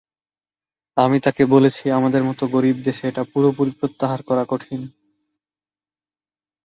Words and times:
আমি 0.97 1.17
তাঁকে 1.19 1.43
বলেছি 1.45 1.83
আমাদের 1.89 2.21
মতো 2.23 2.43
গরিব 2.47 2.77
দেশে 2.83 3.03
এটা 3.07 3.23
পুরোপুরি 3.33 3.71
প্রত্যাহার 3.71 4.21
করা 4.23 4.43
কঠিন। 4.49 4.81